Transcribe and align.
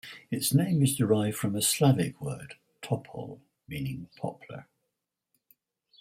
Its 0.31 0.51
name 0.51 0.81
is 0.81 0.95
derived 0.97 1.37
from 1.37 1.55
a 1.55 1.61
Slavic 1.61 2.19
word, 2.19 2.55
"topol", 2.81 3.39
meaning 3.67 4.09
"poplar". 4.17 4.65